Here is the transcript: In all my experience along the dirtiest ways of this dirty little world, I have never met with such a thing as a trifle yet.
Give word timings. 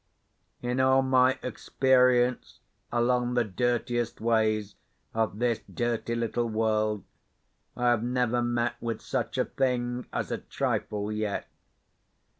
In 0.63 0.79
all 0.79 1.03
my 1.03 1.37
experience 1.43 2.59
along 2.91 3.35
the 3.35 3.43
dirtiest 3.43 4.19
ways 4.19 4.73
of 5.13 5.37
this 5.37 5.59
dirty 5.71 6.15
little 6.15 6.49
world, 6.49 7.03
I 7.77 7.89
have 7.91 8.01
never 8.01 8.41
met 8.41 8.81
with 8.81 8.99
such 8.99 9.37
a 9.37 9.45
thing 9.45 10.07
as 10.11 10.31
a 10.31 10.39
trifle 10.39 11.11
yet. 11.11 11.47